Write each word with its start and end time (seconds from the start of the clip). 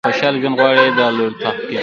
که 0.03 0.07
خوشاله 0.09 0.39
ژوند 0.41 0.57
غواړئ 0.59 0.89
دا 0.99 1.07
لارې 1.17 1.37
تعقیب 1.41 1.65
کړئ. 1.69 1.77